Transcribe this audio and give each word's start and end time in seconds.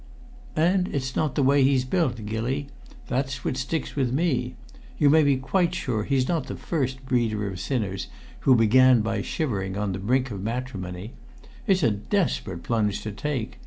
"And 0.55 0.87
it's 0.87 1.15
not 1.15 1.35
the 1.35 1.43
way 1.43 1.63
he's 1.63 1.85
built, 1.85 2.25
Gilly! 2.25 2.69
That's 3.07 3.45
what 3.45 3.55
sticks 3.55 3.95
with 3.95 4.11
me. 4.11 4.55
You 4.97 5.11
may 5.11 5.21
be 5.21 5.37
quite 5.37 5.75
sure 5.75 6.05
he's 6.05 6.27
not 6.27 6.47
the 6.47 6.55
first 6.55 7.05
breeder 7.05 7.47
of 7.47 7.59
sinners 7.59 8.07
who 8.39 8.55
began 8.55 9.01
by 9.01 9.21
shivering 9.21 9.77
on 9.77 9.91
the 9.93 9.99
brink 9.99 10.31
of 10.31 10.41
matrimony. 10.41 11.13
It's 11.67 11.83
a 11.83 11.91
desperate 11.91 12.63
plunge 12.63 13.03
to 13.03 13.11
take. 13.11 13.59